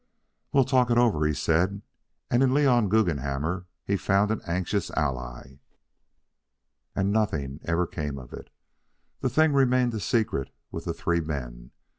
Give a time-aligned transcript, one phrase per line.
[0.51, 1.83] "We'll talk it over," he said;
[2.31, 5.59] and in Leon Guggenhammer he found an anxious ally.
[6.95, 8.49] And nothing ever came of it.
[9.19, 11.69] The thing remained a secret with the three men.